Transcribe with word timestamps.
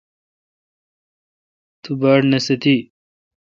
تو۔ 1.81 1.89
باڑنیستی 2.01 2.75